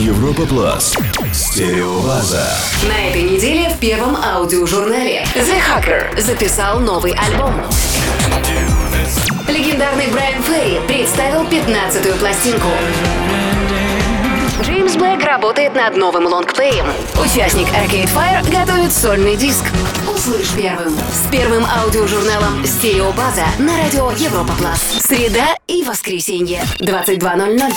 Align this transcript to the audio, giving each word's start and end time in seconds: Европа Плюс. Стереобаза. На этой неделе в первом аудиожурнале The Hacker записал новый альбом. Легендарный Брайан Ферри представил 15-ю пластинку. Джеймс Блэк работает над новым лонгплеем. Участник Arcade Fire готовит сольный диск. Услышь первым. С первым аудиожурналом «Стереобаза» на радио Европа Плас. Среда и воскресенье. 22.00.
Европа 0.00 0.46
Плюс. 0.46 0.96
Стереобаза. 1.30 2.42
На 2.88 3.08
этой 3.10 3.20
неделе 3.20 3.68
в 3.68 3.78
первом 3.78 4.16
аудиожурнале 4.16 5.26
The 5.34 5.60
Hacker 5.60 6.18
записал 6.18 6.80
новый 6.80 7.12
альбом. 7.12 7.52
Легендарный 9.46 10.06
Брайан 10.06 10.42
Ферри 10.42 10.80
представил 10.86 11.42
15-ю 11.42 12.14
пластинку. 12.14 12.68
Джеймс 14.62 14.94
Блэк 14.94 15.22
работает 15.22 15.74
над 15.74 15.96
новым 15.96 16.26
лонгплеем. 16.26 16.86
Участник 17.22 17.68
Arcade 17.68 18.08
Fire 18.14 18.42
готовит 18.50 18.92
сольный 18.92 19.36
диск. 19.36 19.64
Услышь 20.08 20.50
первым. 20.56 20.94
С 21.12 21.30
первым 21.30 21.64
аудиожурналом 21.64 22.64
«Стереобаза» 22.64 23.44
на 23.58 23.76
радио 23.76 24.10
Европа 24.12 24.52
Плас. 24.58 24.80
Среда 25.00 25.56
и 25.66 25.82
воскресенье. 25.82 26.62
22.00. 26.78 27.72